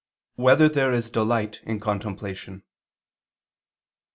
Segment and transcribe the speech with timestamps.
[0.37, 2.63] 7] Whether There Is Delight in Contemplation?